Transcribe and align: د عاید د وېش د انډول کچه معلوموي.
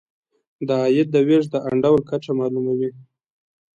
د 0.67 0.69
عاید 0.81 1.07
د 1.11 1.17
وېش 1.27 1.45
د 1.53 1.55
انډول 1.69 2.01
کچه 2.09 2.31
معلوموي. 2.39 2.91